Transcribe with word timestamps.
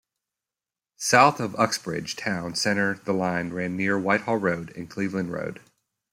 South 0.97 1.37
from 1.37 1.55
Uxbridge 1.57 2.15
town 2.15 2.55
centre 2.55 2.99
the 3.05 3.13
line 3.13 3.53
ran 3.53 3.77
near 3.77 3.99
Whitehall 3.99 4.37
Road 4.37 4.75
and 4.75 4.89
Cleveland 4.89 5.31
Road. 5.31 5.61